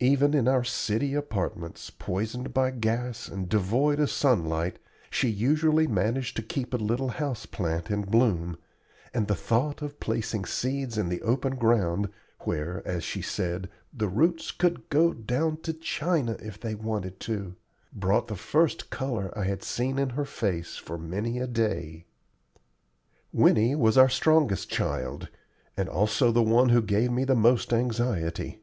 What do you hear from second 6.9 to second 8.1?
house plant in